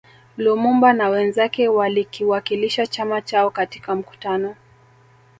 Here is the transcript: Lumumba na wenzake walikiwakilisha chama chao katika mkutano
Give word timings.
Lumumba 0.37 0.93
na 0.93 1.09
wenzake 1.09 1.67
walikiwakilisha 1.67 2.87
chama 2.87 3.21
chao 3.21 3.49
katika 3.49 3.95
mkutano 3.95 4.55